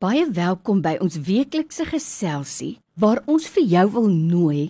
Baie 0.00 0.22
welkom 0.32 0.78
by 0.80 0.94
ons 1.04 1.18
weeklikse 1.26 1.84
geselsie 1.84 2.78
waar 3.02 3.18
ons 3.28 3.44
vir 3.52 3.66
jou 3.68 3.82
wil 3.98 4.06
nooi 4.08 4.62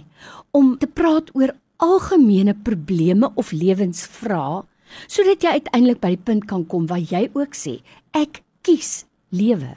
om 0.58 0.72
te 0.82 0.88
praat 0.90 1.28
oor 1.38 1.52
algemene 1.78 2.56
probleme 2.66 3.30
of 3.38 3.52
lewensvrae 3.54 4.64
sodat 5.04 5.46
jy 5.46 5.52
uiteindelik 5.60 6.02
by 6.02 6.10
die 6.16 6.24
punt 6.32 6.48
kan 6.50 6.66
kom 6.66 6.90
waar 6.90 6.98
jy 6.98 7.28
ook 7.38 7.54
sê 7.54 7.76
ek 8.10 8.42
kies 8.66 9.04
lewe. 9.30 9.76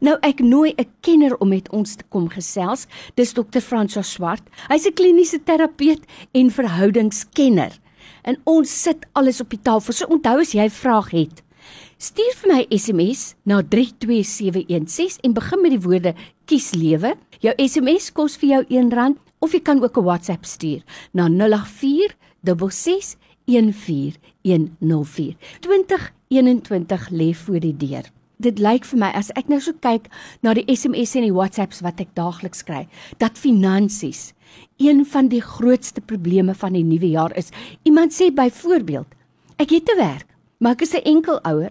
Nou 0.00 0.16
ek 0.24 0.40
nooi 0.40 0.72
'n 0.72 0.88
kenner 1.04 1.36
om 1.36 1.52
met 1.52 1.68
ons 1.68 1.96
te 2.00 2.04
kom 2.08 2.32
gesels. 2.32 2.88
Dis 3.14 3.36
Dr. 3.36 3.60
François 3.60 4.08
Swart. 4.08 4.48
Hy's 4.72 4.86
'n 4.86 4.96
kliniese 4.96 5.44
terapeut 5.44 6.00
en 6.32 6.48
verhoudingskenner. 6.50 7.76
En 8.24 8.40
ons 8.44 8.82
sit 8.82 9.04
alles 9.12 9.40
op 9.40 9.50
die 9.50 9.60
tafel. 9.62 9.92
So 9.92 10.06
onthou 10.06 10.40
as 10.40 10.52
jy 10.54 10.64
'n 10.64 10.70
vraag 10.70 11.10
het, 11.10 11.44
stuur 11.98 12.34
vir 12.42 12.52
my 12.52 12.66
SMS 12.70 13.34
na 13.44 13.62
32716 13.62 15.20
en 15.22 15.34
begin 15.36 15.62
met 15.62 15.74
die 15.74 15.84
woorde 15.84 16.14
kies 16.46 16.72
lewe. 16.74 17.14
Jou 17.40 17.54
SMS 17.58 18.10
kos 18.12 18.36
vir 18.40 18.48
jou 18.48 18.62
R1 18.82 19.16
of 19.44 19.52
jy 19.52 19.60
kan 19.60 19.82
ook 19.82 19.98
'n 19.98 20.04
WhatsApp 20.04 20.44
stuur 20.44 20.82
na 21.12 21.28
084 21.28 22.16
66 22.42 23.18
14104. 23.46 25.36
2021 25.60 27.08
lê 27.10 27.34
voor 27.34 27.60
die 27.60 27.76
deur. 27.76 28.04
Dit 28.36 28.58
lyk 28.58 28.84
vir 28.84 28.98
my 28.98 29.10
as 29.14 29.30
ek 29.38 29.48
nou 29.48 29.60
so 29.60 29.72
kyk 29.72 30.08
na 30.42 30.54
die 30.54 30.64
SMS'e 30.66 31.20
en 31.20 31.28
die 31.28 31.34
WhatsApps 31.34 31.80
wat 31.80 32.00
ek 32.00 32.14
daagliks 32.18 32.64
kry, 32.66 32.88
dat 33.18 33.38
finansies 33.38 34.32
een 34.82 35.04
van 35.06 35.28
die 35.28 35.42
grootste 35.42 36.00
probleme 36.00 36.54
van 36.54 36.72
die 36.72 36.84
nuwe 36.84 37.12
jaar 37.14 37.32
is. 37.38 37.52
Iemand 37.82 38.12
sê 38.12 38.32
byvoorbeeld, 38.34 39.06
ek 39.62 39.70
het 39.70 39.86
te 39.86 39.96
werk, 39.96 40.26
maar 40.58 40.72
ek 40.72 40.82
is 40.82 40.94
'n 40.94 41.06
enkel 41.06 41.38
ouer 41.42 41.70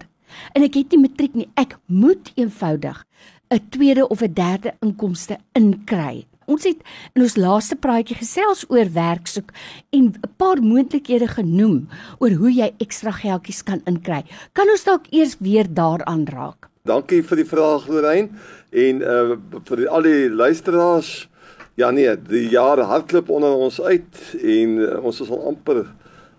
en 0.53 0.63
ek 0.63 0.73
het 0.73 0.91
nie 0.91 1.01
matriek 1.07 1.33
nie. 1.33 1.49
Ek 1.55 1.77
moet 1.85 2.31
eenvoudig 2.35 3.05
'n 3.53 3.69
tweede 3.69 4.07
of 4.07 4.21
'n 4.21 4.33
derde 4.33 4.73
inkomste 4.81 5.37
inkry. 5.53 6.25
Ons 6.45 6.63
het 6.63 6.79
in 7.15 7.21
ons 7.23 7.35
laaste 7.35 7.75
praatjie 7.75 8.17
gesels 8.19 8.65
oor 8.69 8.89
werk 8.93 9.27
soek 9.27 9.51
en 9.89 10.11
'n 10.11 10.33
paar 10.37 10.59
moontlikhede 10.61 11.27
genoem 11.27 11.87
oor 12.19 12.31
hoe 12.31 12.51
jy 12.51 12.73
ekstra 12.77 13.11
geldjies 13.11 13.63
kan 13.63 13.81
inkry. 13.85 14.23
Kan 14.53 14.69
ons 14.69 14.83
dalk 14.83 15.05
eers 15.11 15.35
weer 15.39 15.67
daaraan 15.73 16.25
raak? 16.25 16.69
Dankie 16.83 17.23
vir 17.23 17.35
die 17.35 17.47
vraag 17.47 17.87
Lorraine 17.87 18.29
en 18.71 19.01
uh 19.01 19.37
vir 19.63 19.87
al 19.87 20.01
die 20.01 20.29
luisteraars. 20.29 21.29
Ja 21.75 21.91
nee, 21.91 22.17
die 22.17 22.49
jaar 22.49 22.79
hardloop 22.79 23.29
onder 23.29 23.55
ons 23.55 23.81
uit 23.81 24.35
en 24.43 24.77
uh, 24.77 25.03
ons 25.03 25.21
is 25.21 25.29
al 25.29 25.47
amper 25.47 25.85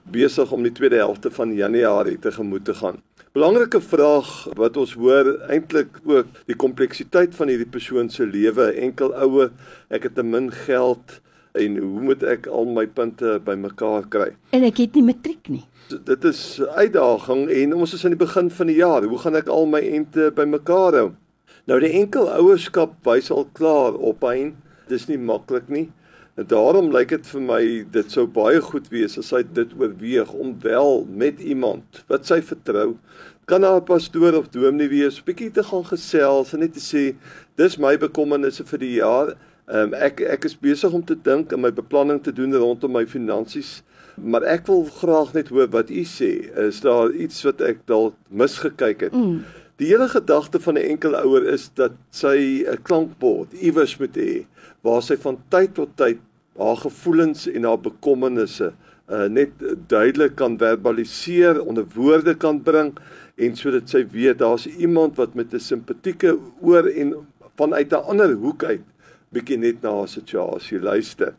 besig 0.04 0.52
om 0.52 0.62
die 0.62 0.72
tweede 0.72 0.96
helfte 0.96 1.30
van 1.30 1.54
Januarie 1.54 2.18
tegemoet 2.18 2.64
te 2.64 2.74
gaan. 2.74 3.00
Belangrike 3.34 3.80
vraag 3.82 4.28
wat 4.54 4.76
ons 4.78 4.92
hoor 4.94 5.26
eintlik 5.50 5.96
ook 6.06 6.28
die 6.46 6.54
kompleksiteit 6.54 7.32
van 7.34 7.50
hierdie 7.50 7.66
persoon 7.66 8.06
se 8.06 8.22
lewe, 8.22 8.68
enkel 8.78 9.10
ouer, 9.10 9.48
ek 9.90 10.06
het 10.06 10.14
te 10.14 10.22
min 10.22 10.52
geld 10.54 11.16
en 11.58 11.80
hoe 11.82 12.04
moet 12.06 12.22
ek 12.30 12.46
al 12.46 12.70
my 12.76 12.84
punte 12.86 13.32
bymekaar 13.42 14.06
kry? 14.12 14.28
En 14.54 14.62
ek 14.62 14.78
het 14.84 14.94
nie 14.94 15.02
matriek 15.08 15.50
nie. 15.50 15.64
Dit 15.90 16.28
is 16.30 16.44
uitdaging 16.62 17.48
en 17.50 17.74
ons 17.74 17.96
is 17.98 18.06
aan 18.06 18.14
die 18.14 18.22
begin 18.22 18.52
van 18.54 18.70
die 18.70 18.78
jaar. 18.78 19.02
Hoe 19.02 19.18
gaan 19.24 19.40
ek 19.42 19.50
al 19.50 19.66
my 19.66 19.82
ente 19.82 20.30
bymekaar 20.38 21.00
hou? 21.00 21.08
Nou 21.66 21.82
die 21.82 21.90
enkel 22.04 22.30
ouerskap 22.36 22.94
wys 23.02 23.34
al 23.34 23.48
klaar 23.58 23.98
op 23.98 24.22
hy. 24.30 24.52
Dis 24.86 25.08
nie 25.10 25.18
maklik 25.18 25.66
nie. 25.74 25.88
En 26.34 26.46
daarom 26.50 26.90
lyk 26.90 27.12
dit 27.14 27.26
vir 27.30 27.42
my 27.46 27.62
dit 27.94 28.10
sou 28.10 28.24
baie 28.26 28.58
goed 28.60 28.88
wees 28.90 29.14
as 29.20 29.30
hy 29.30 29.44
dit 29.54 29.70
oorweeg 29.78 30.32
om 30.34 30.56
wel 30.64 31.04
met 31.06 31.38
iemand 31.38 32.02
wat 32.10 32.26
sy 32.26 32.40
vertrou, 32.42 32.96
kan 33.46 33.62
haar 33.62 33.84
pastoor 33.86 34.34
of 34.40 34.50
dominee 34.50 34.90
wees, 34.90 35.20
bietjie 35.22 35.52
te 35.54 35.62
gaan 35.62 35.84
gesels 35.86 36.54
en 36.56 36.64
net 36.64 36.74
te 36.74 36.82
sê 36.82 37.04
dis 37.60 37.78
my 37.78 37.94
bekommernisse 38.00 38.66
vir 38.66 38.82
die 38.82 38.94
jaar. 38.96 39.34
Um, 39.70 39.94
ek 39.94 40.24
ek 40.26 40.48
is 40.48 40.58
besig 40.58 40.92
om 40.92 41.04
te 41.06 41.14
dink 41.16 41.54
en 41.54 41.62
my 41.62 41.70
beplanning 41.72 42.18
te 42.24 42.34
doen 42.34 42.52
rondom 42.58 42.92
my 42.98 43.06
finansies, 43.08 43.78
maar 44.18 44.44
ek 44.44 44.66
wil 44.68 44.84
graag 44.98 45.32
net 45.38 45.52
hoor 45.54 45.70
wat 45.72 45.92
u 45.92 46.02
sê. 46.08 46.32
Is 46.66 46.82
daar 46.84 47.14
iets 47.14 47.44
wat 47.46 47.62
ek 47.62 47.86
dalk 47.86 48.18
misgekyk 48.28 49.06
het? 49.06 49.14
Mm. 49.14 49.44
Die 49.76 49.88
hele 49.90 50.06
gedagte 50.08 50.60
van 50.60 50.74
'n 50.78 50.86
enkel 50.94 51.16
ouer 51.16 51.46
is 51.50 51.70
dat 51.74 51.92
sy 52.10 52.62
'n 52.62 52.82
klankbord 52.82 53.52
iewers 53.52 53.96
moet 53.98 54.16
hê 54.16 54.46
waar 54.82 55.02
sy 55.02 55.16
van 55.16 55.38
tyd 55.48 55.74
tot 55.74 55.96
tyd 55.96 56.18
haar 56.58 56.76
gevoelens 56.76 57.48
en 57.50 57.64
haar 57.64 57.80
bekommernisse 57.80 58.72
uh, 59.10 59.26
net 59.26 59.50
duidelik 59.86 60.36
kan 60.36 60.58
verbaliseer, 60.58 61.60
onder 61.62 61.86
woorde 61.94 62.36
kan 62.36 62.62
bring 62.62 62.94
en 63.34 63.56
sodat 63.56 63.90
sy 63.90 64.04
weet 64.12 64.38
daar's 64.38 64.66
iemand 64.66 65.16
wat 65.16 65.34
met 65.34 65.54
'n 65.54 65.58
simpatieke 65.58 66.38
oor 66.60 66.86
en 66.86 67.14
vanuit 67.56 67.92
'n 67.92 68.06
ander 68.06 68.32
hoek 68.32 68.64
uit 68.64 68.86
bietjie 69.32 69.58
net 69.58 69.82
na 69.82 69.90
haar 69.90 70.08
situasie 70.08 70.80
luister. 70.80 71.34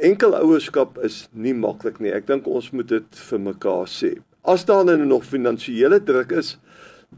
Enkel 0.00 0.34
ouerskap 0.34 0.98
is 0.98 1.28
nie 1.32 1.54
maklik 1.54 2.00
nie. 2.00 2.10
Ek 2.10 2.26
dink 2.26 2.46
ons 2.46 2.70
moet 2.70 2.88
dit 2.88 3.18
vir 3.28 3.40
mekaar 3.40 3.86
sê. 3.86 4.18
As 4.42 4.64
daar 4.64 4.84
nou 4.84 4.96
nog 4.96 5.24
finansiële 5.24 6.02
druk 6.02 6.32
is, 6.32 6.58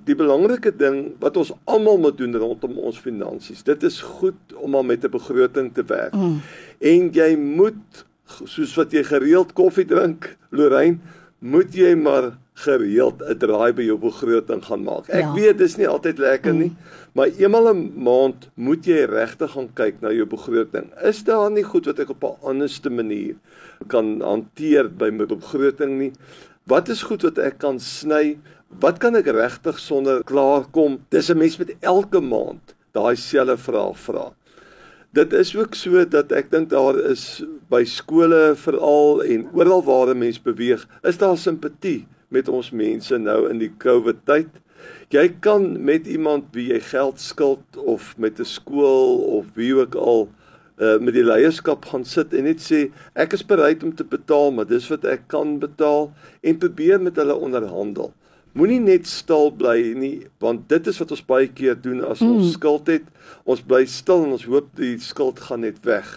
die 0.05 0.15
belangrike 0.15 0.77
ding 0.77 1.15
wat 1.21 1.37
ons 1.37 1.53
almal 1.65 1.99
moet 1.99 2.19
doen 2.19 2.37
rondom 2.37 2.79
ons 2.79 2.99
finansies. 2.99 3.63
Dit 3.63 3.83
is 3.83 4.01
goed 4.01 4.55
om 4.57 4.71
maar 4.71 4.85
met 4.85 5.05
'n 5.05 5.11
begroting 5.11 5.75
te 5.75 5.85
werk. 5.85 6.15
Mm. 6.15 6.41
En 6.81 7.11
jy 7.13 7.37
moet 7.37 8.05
soos 8.45 8.75
wat 8.75 8.93
jy 8.93 9.03
gereeld 9.03 9.53
koffie 9.53 9.87
drink, 9.87 10.37
Lorraine, 10.51 10.99
moet 11.39 11.75
jy 11.75 11.95
maar 11.95 12.33
gereeld 12.57 13.21
'n 13.23 13.39
draai 13.39 13.73
by 13.73 13.85
jou 13.85 13.99
begroting 13.99 14.65
gaan 14.65 14.83
maak. 14.83 15.09
Ek 15.09 15.21
ja. 15.21 15.33
weet 15.35 15.59
dis 15.59 15.77
nie 15.77 15.89
altyd 15.89 16.19
lekker 16.19 16.53
mm. 16.53 16.59
nie, 16.59 16.73
maar 17.13 17.29
eenmal 17.37 17.75
'n 17.75 17.93
maand 18.03 18.49
moet 18.55 18.87
jy 18.87 19.05
regtig 19.05 19.51
gaan 19.51 19.69
kyk 19.75 20.01
na 20.01 20.11
jou 20.11 20.27
begroting. 20.27 20.89
Is 21.03 21.25
daar 21.25 21.51
nie 21.51 21.65
goed 21.65 21.87
wat 21.87 21.99
ek 21.99 22.11
op 22.11 22.25
'n 22.25 22.41
anderste 22.43 22.91
manier 22.91 23.35
kan 23.87 24.21
hanteer 24.21 24.89
by 24.89 25.11
my 25.11 25.27
begroting 25.27 25.99
nie? 25.99 26.13
Wat 26.65 26.89
is 26.89 27.03
goed 27.03 27.23
wat 27.23 27.39
ek 27.39 27.59
kan 27.59 27.79
sny? 27.79 28.39
Wat 28.67 28.99
kan 28.99 29.15
ek 29.15 29.29
regtig 29.31 29.79
sonder 29.79 30.25
klaarkom? 30.27 30.99
Dis 31.15 31.31
'n 31.31 31.39
mens 31.39 31.57
met 31.57 31.77
elke 31.81 32.21
maand 32.21 32.75
daai 32.93 33.17
selfe 33.17 33.57
vraag 33.57 33.99
vra. 33.99 34.33
Dit 35.13 35.33
is 35.33 35.57
ook 35.57 35.75
so 35.75 36.05
dat 36.05 36.33
ek 36.33 36.51
dink 36.51 36.71
daar 36.71 36.99
is 36.99 37.45
by 37.71 37.85
skole 37.85 38.57
veral 38.57 39.23
en 39.23 39.47
oral 39.55 39.83
waar 39.85 40.11
'n 40.11 40.19
mens 40.19 40.43
beweeg, 40.43 40.89
is 41.03 41.17
daar 41.19 41.39
simpatie 41.39 42.07
met 42.29 42.49
ons 42.49 42.71
mense 42.71 43.19
nou 43.19 43.49
in 43.51 43.59
die 43.59 43.71
COVID 43.79 44.27
tyd. 44.27 44.49
Jy 45.11 45.29
kan 45.41 45.85
met 45.85 46.07
iemand 46.07 46.45
wie 46.53 46.73
jy 46.73 46.81
geld 46.81 47.21
skuld 47.21 47.77
of 47.77 48.19
met 48.19 48.41
'n 48.41 48.45
skool 48.45 49.23
of 49.39 49.47
wie 49.55 49.75
ook 49.75 49.95
al 49.95 50.29
uh, 50.79 50.99
met 50.99 51.15
die 51.15 51.25
leierskap 51.25 51.85
gaan 51.85 52.05
sit 52.05 52.35
en 52.35 52.45
net 52.45 52.61
sê 52.61 52.91
ek 53.15 53.33
is 53.33 53.47
bereid 53.47 53.83
om 53.83 53.95
te 53.95 54.05
betaal, 54.05 54.51
maar 54.51 54.67
dis 54.67 54.89
wat 54.89 55.05
ek 55.05 55.29
kan 55.29 55.59
betaal 55.59 56.13
en 56.43 56.59
probeer 56.59 57.01
met 57.01 57.17
hulle 57.17 57.35
onderhandel. 57.35 58.13
Moenie 58.57 58.81
net 58.81 59.05
stil 59.05 59.51
bly 59.53 59.93
nie, 60.01 60.29
want 60.41 60.63
dit 60.71 60.87
is 60.89 60.97
wat 61.03 61.11
ons 61.13 61.25
baie 61.29 61.49
keer 61.53 61.75
doen 61.77 61.99
as 62.09 62.23
mm. 62.25 62.39
ons 62.39 62.55
skuld 62.55 62.87
het. 62.89 63.05
Ons 63.45 63.61
bly 63.61 63.83
stil 63.85 64.25
en 64.25 64.33
ons 64.33 64.47
hoop 64.49 64.71
die 64.81 64.95
skuld 65.05 65.43
gaan 65.45 65.61
net 65.67 65.83
weg. 65.85 66.09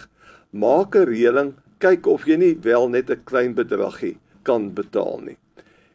Maak 0.56 0.96
'n 0.96 1.04
reëling, 1.10 1.50
kyk 1.84 2.08
of 2.08 2.24
jy 2.24 2.38
nie 2.40 2.54
wel 2.64 2.88
net 2.88 3.10
'n 3.12 3.20
klein 3.28 3.52
bedragie 3.52 4.16
kan 4.48 4.72
betaal 4.72 5.20
nie. 5.20 5.36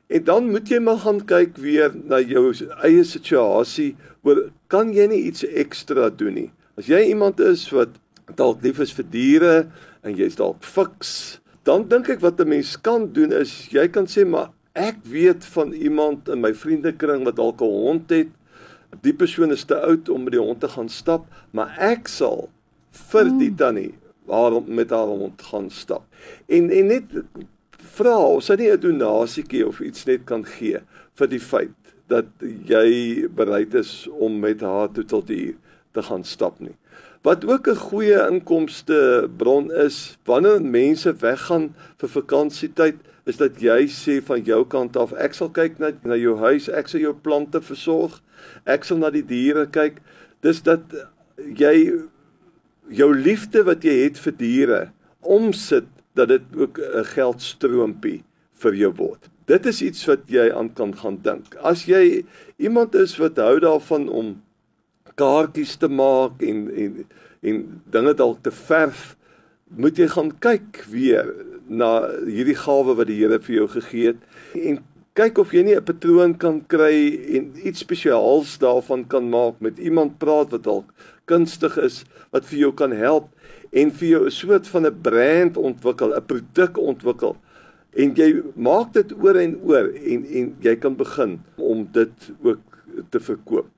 En 0.08 0.24
dan 0.24 0.52
moet 0.52 0.70
jy 0.70 0.80
maar 0.80 1.02
gaan 1.02 1.26
kyk 1.26 1.58
weer 1.58 1.90
na 1.96 2.22
jou 2.22 2.54
eie 2.86 3.04
situasie, 3.04 3.96
oor 4.22 4.52
kan 4.70 4.94
jy 4.94 5.08
nie 5.08 5.24
iets 5.26 5.42
ekstra 5.42 6.10
doen 6.14 6.34
nie. 6.34 6.52
As 6.78 6.86
jy 6.86 7.10
iemand 7.10 7.40
is 7.40 7.72
wat 7.74 7.98
dalk 8.38 8.62
lief 8.62 8.80
is 8.80 8.94
vir 8.94 9.06
diere 9.10 9.72
en 10.04 10.14
jy's 10.14 10.38
dalk 10.38 10.62
fiks, 10.62 11.40
dan 11.66 11.88
dink 11.90 12.10
ek 12.10 12.22
wat 12.22 12.40
'n 12.40 12.50
mens 12.50 12.78
kan 12.78 13.10
doen 13.14 13.32
is 13.34 13.68
jy 13.74 13.88
kan 13.88 14.06
sê 14.06 14.22
maar 14.28 14.54
Ek 14.76 14.98
weet 15.08 15.46
van 15.56 15.72
iemand 15.72 16.28
in 16.28 16.42
my 16.44 16.52
vriendekring 16.52 17.24
wat 17.24 17.38
dalk 17.40 17.62
'n 17.62 17.72
hond 17.72 18.10
het. 18.10 18.28
Die 19.02 19.14
persoon 19.14 19.52
is 19.52 19.64
te 19.64 19.80
oud 19.80 20.10
om 20.10 20.24
met 20.24 20.34
die 20.36 20.42
hond 20.42 20.60
te 20.60 20.68
gaan 20.68 20.90
stap, 20.90 21.26
maar 21.52 21.76
ek 21.80 22.08
sal 22.08 22.50
vir 22.92 23.24
die 23.40 23.48
hmm. 23.48 23.56
tannie 23.56 23.94
waarom 24.26 24.66
met 24.68 24.90
haar 24.90 25.08
hond 25.08 25.42
gaan 25.42 25.70
stap. 25.70 26.04
En 26.48 26.70
en 26.70 26.88
net 26.88 27.04
vra 27.96 28.18
of 28.18 28.44
sy 28.44 28.56
nie 28.60 28.72
'n 28.72 28.80
donasietjie 28.80 29.68
of 29.68 29.80
iets 29.80 30.06
net 30.06 30.26
kan 30.26 30.44
gee 30.46 30.80
vir 31.16 31.28
die 31.28 31.40
feit 31.40 31.76
dat 32.08 32.26
jy 32.68 33.28
bereid 33.32 33.74
is 33.74 34.08
om 34.12 34.40
met 34.40 34.62
haar 34.62 34.92
tot 34.92 35.08
tot 35.08 35.28
hier 35.28 35.56
te 35.94 36.04
gaan 36.04 36.24
stap 36.24 36.60
nie. 36.60 36.76
Wat 37.26 37.46
ook 37.46 37.68
'n 37.68 37.76
goeie 37.76 38.28
inkomste 38.30 39.30
bron 39.38 39.74
is 39.74 40.18
wanneer 40.24 40.62
mense 40.62 41.16
weggaan 41.16 41.76
vir 41.98 42.10
vakansietyd 42.10 42.96
is 43.24 43.38
dat 43.38 43.62
jy 43.62 43.88
sê 43.90 44.22
van 44.24 44.44
jou 44.44 44.66
kant 44.66 44.98
af 44.98 45.14
ek 45.14 45.34
sal 45.34 45.50
kyk 45.50 45.80
na 45.80 45.90
na 46.04 46.16
jou 46.16 46.38
huis, 46.38 46.70
ek 46.70 46.88
sal 46.88 47.02
jou 47.02 47.14
plante 47.14 47.62
versorg, 47.62 48.22
ek 48.66 48.84
sal 48.84 48.98
na 48.98 49.10
die 49.10 49.26
diere 49.26 49.66
kyk. 49.66 50.02
Dis 50.42 50.62
dat 50.62 50.82
jy 51.38 52.06
jou 52.90 53.10
liefde 53.16 53.64
wat 53.64 53.82
jy 53.82 54.04
het 54.04 54.22
vir 54.22 54.38
diere 54.38 54.92
omsit 55.22 55.90
dat 56.14 56.28
dit 56.28 56.46
ook 56.54 56.78
'n 56.78 57.04
geldstroompie 57.04 58.24
vir 58.54 58.74
jou 58.76 58.94
word. 58.94 59.30
Dit 59.46 59.66
is 59.66 59.82
iets 59.82 60.06
wat 60.06 60.30
jy 60.30 60.54
aan 60.54 60.74
kan 60.74 60.98
gaan 60.98 61.18
dink. 61.22 61.56
As 61.56 61.86
jy 61.86 62.26
iemand 62.58 62.96
is 62.96 63.18
wat 63.18 63.38
hou 63.38 63.60
daarvan 63.60 64.10
om 64.10 64.45
kaartjies 65.16 65.78
te 65.78 65.88
maak 65.88 66.42
en 66.42 66.70
en 66.76 67.06
en 67.46 67.62
dinge 67.94 68.14
dalk 68.18 68.42
te 68.42 68.52
verf, 68.52 69.16
moet 69.78 69.98
jy 69.98 70.08
gaan 70.10 70.32
kyk 70.42 70.82
weer 70.90 71.30
na 71.68 72.08
hierdie 72.26 72.58
gawe 72.58 72.96
wat 72.98 73.08
die 73.10 73.20
Here 73.20 73.40
vir 73.42 73.56
jou 73.56 73.68
gegee 73.78 74.14
het 74.14 74.62
en 74.70 74.80
kyk 75.16 75.40
of 75.40 75.54
jy 75.54 75.64
nie 75.64 75.76
'n 75.76 75.86
patroon 75.86 76.34
kan 76.38 76.62
kry 76.68 77.20
en 77.38 77.54
iets 77.64 77.80
spesiaals 77.80 78.58
daarvan 78.60 79.08
kan 79.08 79.30
maak 79.30 79.62
met 79.62 79.80
iemand 79.80 80.20
praat 80.20 80.52
wat 80.52 80.64
dalk 80.64 80.94
kunstig 81.26 81.78
is 81.78 82.04
wat 82.32 82.46
vir 82.46 82.60
jou 82.60 82.72
kan 82.74 82.92
help 82.92 83.30
en 83.72 83.92
vir 83.92 84.08
jou 84.10 84.26
'n 84.26 84.32
soort 84.32 84.68
van 84.68 84.86
'n 84.86 85.02
brand 85.02 85.58
ontwikkel, 85.58 86.14
'n 86.14 86.26
produk 86.26 86.78
ontwikkel 86.78 87.38
en 87.96 88.14
jy 88.16 88.44
maak 88.56 88.94
dit 88.94 89.14
oor 89.24 89.36
en 89.36 89.56
oor 89.64 89.88
en 89.94 90.26
en 90.26 90.56
jy 90.62 90.76
kan 90.76 90.96
begin 90.96 91.40
om 91.58 91.88
dit 91.92 92.32
ook 92.44 92.60
te 93.10 93.20
verkoop. 93.20 93.75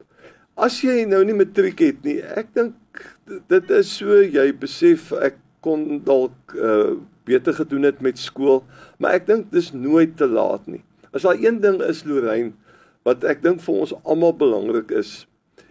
As 0.58 0.80
jy 0.82 1.04
nou 1.06 1.20
nie 1.22 1.36
matriek 1.38 1.84
het 1.86 2.00
nie, 2.02 2.18
ek 2.18 2.50
dink 2.58 3.04
dit 3.52 3.74
is 3.78 3.92
so 4.00 4.16
jy 4.24 4.48
besef 4.58 5.12
ek 5.14 5.38
kon 5.62 6.00
dalk 6.06 6.56
uh, 6.58 6.96
beter 7.30 7.54
gedoen 7.54 7.86
het 7.86 8.00
met 8.02 8.18
skool, 8.18 8.64
maar 8.98 9.20
ek 9.20 9.28
dink 9.28 9.52
dis 9.54 9.70
nooit 9.76 10.16
te 10.18 10.26
laat 10.26 10.66
nie. 10.66 10.82
As 11.14 11.28
daar 11.28 11.38
een 11.38 11.60
ding 11.62 11.78
is 11.86 12.02
Lorraine 12.10 12.56
wat 13.06 13.22
ek 13.24 13.44
dink 13.46 13.62
vir 13.64 13.84
ons 13.86 13.94
almal 14.02 14.34
belangrik 14.36 14.90
is. 14.98 15.28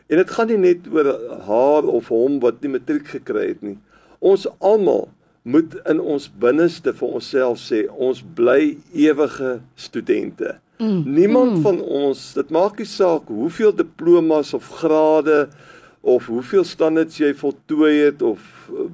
En 0.07 0.21
dit 0.23 0.31
gaan 0.37 0.53
nie 0.53 0.61
net 0.63 0.87
oor 0.95 1.11
haar 1.49 1.91
of 1.91 2.13
hom 2.15 2.39
wat 2.45 2.63
nie 2.63 2.71
matriek 2.77 3.11
gekry 3.11 3.49
het 3.51 3.67
nie. 3.67 3.77
Ons 4.23 4.47
almal 4.65 5.09
moet 5.43 5.75
in 5.91 5.99
ons 6.01 6.29
binneste 6.43 6.95
vir 6.95 7.19
onsself 7.19 7.59
sê 7.63 7.85
ons 7.91 8.23
bly 8.39 8.77
ewige 8.95 9.59
studente. 9.75 10.57
Mm. 10.79 11.03
Niemand 11.09 11.57
mm. 11.57 11.63
van 11.63 11.81
ons, 11.81 12.33
dit 12.37 12.51
maak 12.53 12.77
nie 12.79 12.89
saak 12.89 13.31
hoeveel 13.33 13.73
diplomas 13.77 14.53
of 14.55 14.69
grade 14.83 15.47
of 16.07 16.29
hoeveel 16.29 16.65
standaards 16.69 17.19
jy 17.19 17.33
voltooi 17.35 17.95
het 18.05 18.23
of 18.23 18.43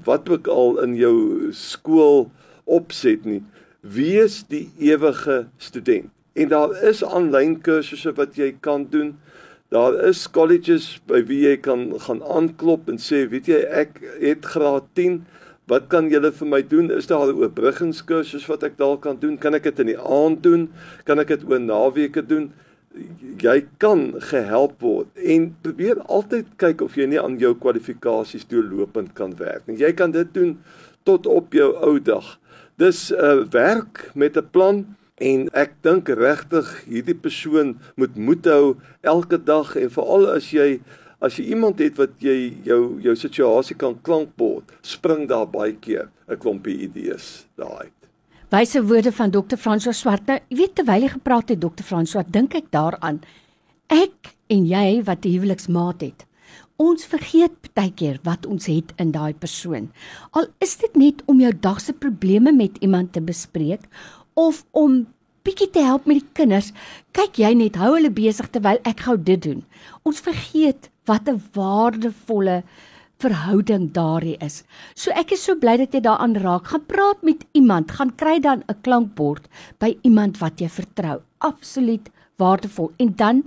wat 0.06 0.30
ook 0.30 0.46
al 0.48 0.78
in 0.84 0.94
jou 0.96 1.16
skool 1.56 2.28
opset 2.64 3.26
nie. 3.26 3.42
Wees 3.82 4.44
die 4.48 4.68
ewige 4.78 5.46
student. 5.58 6.12
En 6.32 6.48
daar 6.48 6.72
is 6.88 7.02
aanlyn 7.04 7.58
kursusse 7.60 8.14
wat 8.16 8.38
jy 8.38 8.52
kan 8.64 8.86
doen. 8.90 9.16
Daar 9.72 9.98
is 10.08 10.24
colleges 10.30 11.00
by 11.08 11.20
wie 11.28 11.42
jy 11.48 11.56
kan 11.64 11.90
gaan 12.06 12.22
aanklop 12.22 12.88
en 12.92 13.00
sê, 13.00 13.24
weet 13.28 13.50
jy, 13.50 13.60
ek 13.68 13.98
het 14.20 14.48
graad 14.54 14.86
10. 14.96 15.22
Wat 15.72 15.86
kan 15.88 16.10
julle 16.12 16.28
vir 16.36 16.48
my 16.52 16.60
doen? 16.68 16.90
Is 16.92 17.06
daar 17.08 17.24
'n 17.26 17.38
oorbruggingskursus 17.40 18.44
wat 18.46 18.62
ek 18.62 18.76
dalk 18.76 19.00
kan 19.02 19.16
doen? 19.16 19.38
Kan 19.38 19.54
ek 19.54 19.62
dit 19.62 19.78
in 19.80 19.86
die 19.86 19.98
aand 19.98 20.42
doen? 20.42 20.68
Kan 21.04 21.18
ek 21.18 21.28
dit 21.28 21.44
oor 21.48 21.60
naweke 21.60 22.26
doen? 22.26 22.52
Jy 23.38 23.64
kan 23.78 24.12
gehelp 24.20 24.80
word 24.80 25.08
en 25.16 25.56
probeer 25.62 25.96
altyd 26.12 26.46
kyk 26.56 26.82
of 26.82 26.94
jy 26.94 27.06
nie 27.06 27.20
aan 27.20 27.38
jou 27.38 27.54
kwalifikasies 27.54 28.44
deurlopend 28.44 29.14
kan 29.14 29.32
werk 29.38 29.62
nie. 29.66 29.78
Jy 29.78 29.92
kan 29.92 30.10
dit 30.10 30.34
doen 30.34 30.58
tot 31.04 31.26
op 31.26 31.52
jou 31.52 31.72
ou 31.72 31.98
dag. 32.00 32.38
Dis 32.76 33.10
'n 33.10 33.16
uh, 33.16 33.44
werk 33.50 34.10
met 34.14 34.36
'n 34.36 34.50
plan 34.50 34.96
en 35.16 35.48
ek 35.54 35.72
dink 35.80 36.08
regtig 36.08 36.84
hierdie 36.84 37.14
persoon 37.14 37.78
moet 37.96 38.16
moed 38.16 38.44
hou 38.44 38.76
elke 39.00 39.38
dag 39.38 39.76
en 39.76 39.90
veral 39.90 40.26
as 40.26 40.50
jy 40.50 40.80
as 41.22 41.38
jy 41.38 41.52
iemand 41.54 41.78
het 41.78 41.98
wat 42.00 42.14
jy 42.20 42.52
jou 42.66 42.98
jou 43.02 43.16
situasie 43.16 43.76
kan 43.78 43.94
klankbord 44.02 44.74
spring 44.82 45.28
daar 45.30 45.46
baie 45.46 45.74
keer 45.74 46.10
'n 46.28 46.36
klompie 46.36 46.78
idees 46.88 47.46
daai 47.56 47.90
Wyse 48.52 48.82
woorde 48.84 49.12
van 49.12 49.30
Dr. 49.30 49.56
François 49.56 49.96
Swart. 49.96 50.26
Nou, 50.26 50.38
jy 50.50 50.56
weet 50.56 50.74
terwyl 50.76 51.06
jy 51.06 51.08
gepraat 51.08 51.48
het 51.48 51.60
Dr. 51.60 51.86
François, 51.88 52.24
dink 52.28 52.52
ek 52.54 52.66
daaraan. 52.70 53.22
Ek 53.88 54.36
en 54.52 54.66
jy 54.68 55.02
wat 55.06 55.24
'n 55.24 55.32
huweliksmaat 55.32 56.00
het. 56.00 56.26
Ons 56.76 57.06
vergeet 57.06 57.72
baie 57.74 57.92
keer 57.92 58.18
wat 58.26 58.46
ons 58.46 58.66
het 58.66 58.92
in 58.98 59.10
daai 59.10 59.32
persoon. 59.32 59.90
Al 60.32 60.46
is 60.60 60.76
dit 60.76 60.96
net 60.96 61.22
om 61.26 61.40
jou 61.40 61.52
dag 61.52 61.80
se 61.80 61.92
probleme 61.92 62.52
met 62.52 62.76
iemand 62.80 63.12
te 63.12 63.20
bespreek 63.20 63.88
of 64.34 64.64
om 64.70 65.06
bietjie 65.42 65.70
te 65.70 65.80
help 65.80 66.06
met 66.06 66.20
die 66.20 66.32
kinders. 66.32 66.72
Kyk 67.12 67.40
jy 67.40 67.54
net 67.54 67.76
hou 67.80 67.94
hulle 67.94 68.10
besig 68.10 68.50
terwyl 68.50 68.78
ek 68.84 69.00
gou 69.00 69.16
dit 69.16 69.42
doen. 69.42 69.64
Ons 70.02 70.20
vergeet 70.20 70.90
wat 71.04 71.28
'n 71.28 71.42
waardevolle 71.52 72.62
verhouding 73.22 73.92
daarin 73.92 74.38
is. 74.40 74.62
So 74.94 75.10
ek 75.10 75.32
is 75.32 75.44
so 75.44 75.54
bly 75.54 75.76
dat 75.76 75.94
jy 75.94 76.00
daaraan 76.00 76.34
raak. 76.42 76.66
Gaan 76.66 76.86
praat 76.86 77.22
met 77.22 77.44
iemand, 77.52 77.90
gaan 77.90 78.14
kry 78.14 78.40
dan 78.40 78.62
'n 78.68 78.80
klankbord 78.82 79.48
by 79.78 79.96
iemand 80.02 80.38
wat 80.38 80.60
jy 80.60 80.68
vertrou. 80.68 81.20
Absoluut 81.38 82.10
waardevol. 82.36 82.92
En 82.98 83.14
dan 83.16 83.42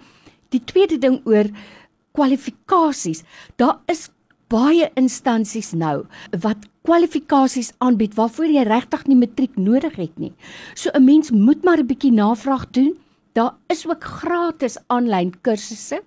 die 0.50 0.64
tweede 0.64 0.98
ding 0.98 1.22
oor 1.26 1.46
kwalifikasies. 2.14 3.24
Daar 3.58 3.80
is 3.88 4.10
baie 4.48 4.92
instansies 4.96 5.74
nou 5.74 6.06
wat 6.42 6.68
kwalifikasies 6.86 7.74
aanbied 7.78 8.14
waarvoor 8.16 8.46
jy 8.46 8.64
regtig 8.64 9.08
nie 9.08 9.18
matriek 9.18 9.58
nodig 9.58 9.96
het 9.96 10.20
nie. 10.20 10.34
So 10.76 10.90
'n 10.94 11.04
mens 11.04 11.32
moet 11.32 11.64
maar 11.64 11.80
'n 11.80 11.88
bietjie 11.88 12.12
navraag 12.12 12.72
doen. 12.72 12.96
Daar 13.36 13.58
is 13.68 13.84
ook 13.88 14.04
gratis 14.04 14.78
aanlyn 14.88 15.34
kursusse. 15.44 15.98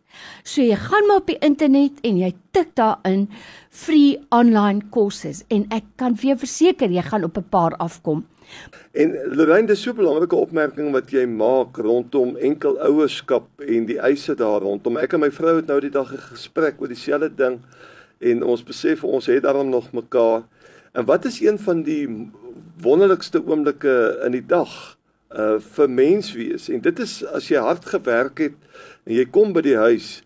So 0.49 0.63
jy 0.65 0.77
gaan 0.81 1.05
maar 1.07 1.21
op 1.21 1.27
die 1.29 1.37
internet 1.45 1.99
en 2.09 2.17
jy 2.17 2.31
tik 2.57 2.71
daarin 2.81 3.27
free 3.69 4.15
online 4.33 4.87
courses 4.95 5.43
en 5.53 5.67
ek 5.77 5.85
kan 6.01 6.17
vir 6.17 6.31
jou 6.31 6.37
verseker 6.47 6.89
jy 6.89 7.05
gaan 7.05 7.27
op 7.29 7.37
'n 7.37 7.45
paar 7.53 7.77
afkom. 7.77 8.25
En 8.93 9.13
Lorraine, 9.37 9.67
dis 9.69 9.83
so 9.83 9.91
'n 9.91 9.97
belangrike 9.97 10.37
opmerking 10.37 10.91
wat 10.93 11.11
jy 11.11 11.27
maak 11.27 11.77
rondom 11.77 12.37
enkel 12.37 12.81
ouerskap 12.81 13.45
en 13.61 13.87
die 13.87 14.01
eise 14.01 14.35
daar 14.35 14.61
rondom. 14.61 14.97
Ek 14.97 15.13
en 15.13 15.21
my 15.21 15.31
vrou 15.31 15.57
het 15.57 15.67
nou 15.67 15.81
die 15.81 15.91
dag 15.91 16.13
'n 16.13 16.33
gesprek 16.33 16.81
oor 16.81 16.89
dieselfde 16.89 17.35
ding 17.37 17.61
en 18.21 18.43
ons 18.43 18.65
besef 18.65 19.05
ons 19.05 19.27
het 19.27 19.43
daarom 19.43 19.69
nog 19.69 19.93
mekaar. 19.93 20.43
En 20.93 21.05
wat 21.05 21.25
is 21.25 21.41
een 21.41 21.59
van 21.59 21.83
die 21.83 22.33
wonderlikste 22.81 23.47
oomblikke 23.47 24.21
in 24.25 24.33
die 24.33 24.47
dag 24.47 24.98
uh 25.31 25.59
vir 25.61 25.91
menswees? 25.91 26.69
En 26.69 26.81
dit 26.81 26.99
is 26.99 27.25
as 27.25 27.49
jy 27.49 27.61
hard 27.61 27.85
gewerk 27.85 28.39
het 28.39 28.57
en 29.07 29.15
jy 29.15 29.27
kom 29.31 29.53
by 29.53 29.63
die 29.67 29.77
huis 29.77 30.23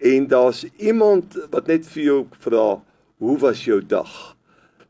en 0.00 0.26
daar's 0.28 0.64
iemand 0.78 1.36
wat 1.50 1.68
net 1.68 1.86
vir 1.86 2.02
jou 2.02 2.26
vra, 2.40 2.82
"Hoe 3.18 3.38
was 3.38 3.64
jou 3.64 3.80
dag?" 3.80 4.36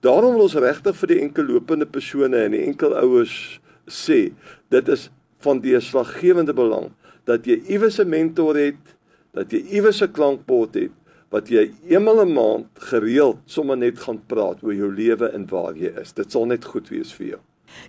Daarom 0.01 0.35
wil 0.35 0.43
ons 0.43 0.55
regtig 0.55 0.97
vir 0.97 1.09
die 1.09 1.21
enkellopende 1.21 1.87
persone 1.87 2.37
en 2.37 2.53
die 2.53 2.67
enkelouers 2.67 3.61
sê, 3.89 4.33
dit 4.71 4.89
is 4.89 5.11
van 5.39 5.61
deurslaggewende 5.61 6.55
belang 6.55 6.93
dat 7.27 7.47
jy 7.47 7.57
iewers 7.67 7.99
'n 7.99 8.09
mentor 8.09 8.57
het, 8.57 8.97
dat 9.35 9.51
jy 9.51 9.59
iewers 9.59 10.03
'n 10.03 10.13
klankbord 10.13 10.75
het 10.75 10.93
wat 11.31 11.49
jy 11.49 11.73
eenmal 11.89 12.23
'n 12.23 12.33
maand 12.33 12.67
gereeld 12.75 13.39
sommer 13.47 13.77
net 13.77 13.99
gaan 13.99 14.21
praat 14.27 14.63
oor 14.63 14.75
jou 14.75 14.95
lewe 14.95 15.29
en 15.35 15.47
waar 15.47 15.75
jy 15.75 15.91
is. 16.01 16.13
Dit 16.13 16.33
sal 16.33 16.47
net 16.47 16.65
goed 16.65 16.89
wees 16.89 17.13
vir 17.13 17.27
jou. 17.27 17.41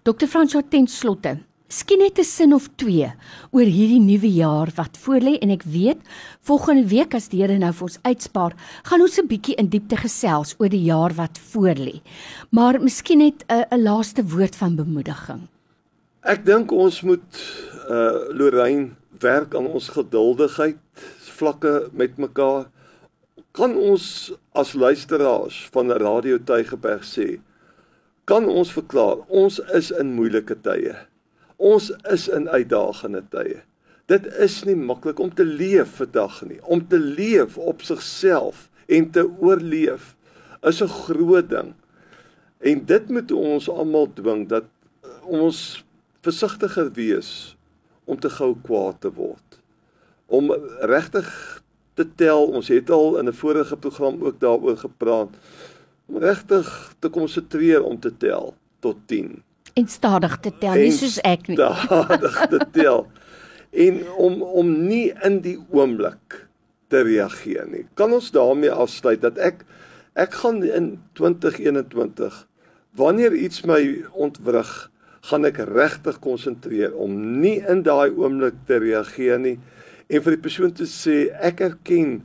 Dr. 0.04 0.26
Fransjo 0.26 0.62
ten 0.70 0.88
slotte, 0.88 1.38
skien 1.68 2.00
net 2.00 2.20
'n 2.20 2.24
sin 2.24 2.54
of 2.54 2.70
twee 2.76 3.12
oor 3.52 3.68
hierdie 3.68 4.00
nuwe 4.00 4.30
jaar 4.32 4.70
wat 4.76 4.98
voorlê 4.98 5.38
en 5.42 5.50
ek 5.52 5.64
weet 5.64 6.00
volgende 6.42 6.88
week 6.88 7.14
as 7.14 7.28
die 7.28 7.42
Here 7.42 7.58
nou 7.58 7.72
vir 7.74 7.84
ons 7.84 8.00
uitspaar, 8.04 8.54
gaan 8.84 9.02
ons 9.02 9.20
'n 9.20 9.28
bietjie 9.28 9.56
in 9.56 9.68
diepte 9.68 9.98
gesels 9.98 10.56
oor 10.60 10.70
die 10.70 10.84
jaar 10.84 11.14
wat 11.14 11.38
voorlê. 11.38 12.02
Maar 12.52 12.80
miskien 12.80 13.20
net 13.20 13.44
'n 13.50 13.66
'n 13.72 13.84
laaste 13.84 14.24
woord 14.24 14.56
van 14.56 14.76
bemoediging. 14.76 15.48
Ek 16.24 16.46
dink 16.46 16.72
ons 16.72 17.02
moet 17.02 17.30
uh 17.90 18.32
Lorraine 18.32 18.96
werk 19.20 19.56
aan 19.56 19.68
ons 19.68 19.90
geduldigheid 19.90 20.78
vlakke 21.38 21.90
met 21.94 22.18
mekaar 22.18 22.68
kan 23.52 23.76
ons 23.76 24.32
as 24.54 24.74
luisteraars 24.74 25.70
van 25.74 25.92
Radio 25.92 26.38
Tygerberg 26.38 27.04
sê 27.04 27.40
kan 28.26 28.46
ons 28.46 28.72
verklaar 28.72 29.24
ons 29.28 29.60
is 29.74 29.92
in 29.92 30.14
moeilike 30.14 30.56
tye. 30.62 30.96
Ons 31.58 31.90
is 32.06 32.28
in 32.30 32.46
uitdagende 32.50 33.24
tye. 33.34 33.64
Dit 34.08 34.28
is 34.40 34.62
nie 34.64 34.78
maklik 34.78 35.20
om 35.20 35.34
te 35.34 35.46
leef 35.46 35.98
vandag 35.98 36.40
nie. 36.46 36.60
Om 36.64 36.86
te 36.88 37.00
leef 37.00 37.58
op 37.58 37.82
sigself 37.82 38.70
en 38.86 39.10
te 39.12 39.26
oorleef 39.26 40.16
is 40.62 40.82
'n 40.82 40.88
groot 40.88 41.50
ding. 41.50 41.74
En 42.62 42.86
dit 42.86 43.10
moet 43.10 43.32
ons 43.32 43.70
almal 43.70 44.08
dwing 44.14 44.48
dat 44.48 44.64
ons 45.24 45.84
versigtiger 46.22 46.92
wees 46.92 47.58
om 48.06 48.20
te 48.20 48.30
gou 48.30 48.56
kwaad 48.64 49.02
te 49.02 49.12
word. 49.12 49.60
Om 50.28 50.52
regtig 50.80 51.62
te 51.94 52.06
tel. 52.16 52.46
Ons 52.46 52.68
het 52.68 52.90
al 52.90 53.18
in 53.18 53.28
'n 53.28 53.34
vorige 53.34 53.78
program 53.78 54.24
ook 54.24 54.40
daaroor 54.40 54.78
gepraat 54.78 55.30
om 56.06 56.18
regtig 56.18 56.94
te 57.00 57.10
konsentreer 57.10 57.84
om 57.84 58.00
te 58.00 58.18
tel 58.18 58.56
tot 58.80 58.96
10 59.06 59.44
en 59.78 59.88
stadig 59.88 60.40
te 60.42 60.52
tel, 60.60 60.76
nie 60.80 60.92
soos 60.96 61.20
ek 61.28 61.48
nie. 61.52 61.58
Stadig 61.60 62.38
te 62.52 62.60
tel. 62.80 63.06
en 63.78 63.98
om 64.18 64.42
om 64.42 64.70
nie 64.88 65.12
in 65.28 65.42
die 65.44 65.58
oomblik 65.76 66.48
te 66.90 67.04
reageer 67.04 67.68
nie. 67.70 67.84
Kan 68.00 68.14
ons 68.16 68.32
daarmee 68.34 68.72
afsluit 68.72 69.22
dat 69.22 69.38
ek 69.38 69.66
ek 70.18 70.34
gaan 70.34 70.64
in 70.64 70.94
2021 71.20 72.38
wanneer 72.98 73.36
iets 73.38 73.62
my 73.70 73.82
ontwrig, 74.18 74.72
gaan 75.30 75.46
ek 75.46 75.60
regtig 75.70 76.18
konsentreer 76.24 76.96
om 76.96 77.14
nie 77.42 77.60
in 77.70 77.84
daai 77.86 78.10
oomblik 78.16 78.56
te 78.66 78.80
reageer 78.82 79.38
nie 79.44 79.58
en 80.08 80.24
vir 80.24 80.38
die 80.38 80.42
persoon 80.42 80.74
te 80.74 80.88
sê 80.90 81.28
ek 81.44 81.62
erken 81.68 82.22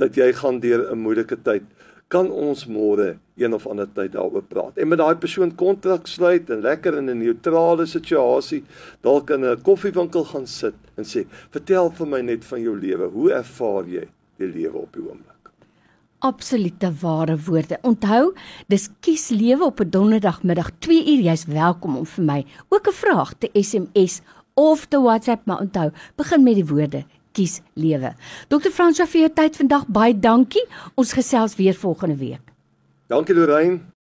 dat 0.00 0.16
jy 0.16 0.32
gaan 0.40 0.58
deur 0.60 0.88
'n 0.90 0.98
moeilike 0.98 1.36
tyd, 1.44 1.62
kan 2.08 2.30
ons 2.30 2.66
môre 2.66 3.18
een 3.36 3.54
of 3.54 3.66
ander 3.66 3.88
tyd 3.92 4.12
daaroor 4.12 4.42
praat. 4.42 4.76
En 4.76 4.88
met 4.88 4.98
daai 4.98 5.14
persoon 5.20 5.54
kontrak 5.54 6.06
sluit 6.06 6.50
en 6.50 6.60
lekker 6.60 6.96
in 6.96 7.10
'n 7.10 7.18
neutrale 7.18 7.86
situasie 7.86 8.64
dalk 9.00 9.30
in 9.30 9.44
'n 9.44 9.62
koffiewinkel 9.62 10.24
gaan 10.24 10.46
sit 10.46 10.74
en 10.96 11.04
sê, 11.04 11.26
"Vertel 11.50 11.90
vir 11.90 12.06
my 12.06 12.20
net 12.20 12.44
van 12.44 12.60
jou 12.60 12.78
lewe. 12.78 13.08
Hoe 13.08 13.32
ervaar 13.32 13.84
jy 13.88 14.08
die 14.36 14.48
lewe 14.48 14.78
op 14.78 14.92
die 14.92 15.02
oomblik?" 15.02 15.50
Absolute 16.18 16.92
ware 17.00 17.36
woorde. 17.46 17.78
Onthou, 17.82 18.34
dis 18.68 18.88
kies 19.00 19.28
lewe 19.28 19.64
op 19.64 19.80
'n 19.80 19.90
donderdagmiddag 19.90 20.70
2 20.78 21.16
uur. 21.16 21.22
Jy's 21.22 21.44
welkom 21.44 21.96
om 21.96 22.06
vir 22.06 22.24
my 22.24 22.44
ook 22.68 22.88
'n 22.88 22.92
vraag 22.92 23.34
te 23.38 23.50
SMS 23.52 24.20
of 24.54 24.86
te 24.86 25.00
WhatsApp, 25.00 25.46
maar 25.46 25.60
onthou, 25.60 25.90
begin 26.16 26.42
met 26.42 26.54
die 26.54 26.66
woorde 26.66 27.04
kies 27.36 27.60
lewe. 27.74 28.14
Dr. 28.48 28.72
Fransja 28.72 29.06
vir 29.06 29.26
jou 29.26 29.32
tyd 29.34 29.56
vandag 29.56 29.86
baie 29.92 30.18
dankie. 30.18 30.64
Ons 30.94 31.12
gesels 31.12 31.56
weer 31.60 31.74
volgende 31.74 32.16
week. 32.16 32.45
Dankie 33.08 33.34
Lorraine. 33.34 33.92